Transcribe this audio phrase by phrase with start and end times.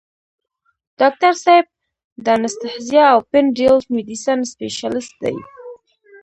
[0.99, 1.65] ډاکټر صېب
[2.25, 5.33] دانستهزيا او پين ريليف ميډيسن سپيشلسټ دے۔